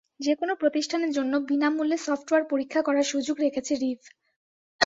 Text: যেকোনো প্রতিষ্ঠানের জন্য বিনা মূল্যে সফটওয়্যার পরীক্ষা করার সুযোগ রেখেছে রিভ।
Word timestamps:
যেকোনো 0.19 0.53
প্রতিষ্ঠানের 0.55 1.11
জন্য 1.11 1.33
বিনা 1.49 1.69
মূল্যে 1.69 1.97
সফটওয়্যার 1.97 2.49
পরীক্ষা 2.51 2.81
করার 2.81 3.05
সুযোগ 3.11 3.35
রেখেছে 3.39 3.73
রিভ। 3.75 3.99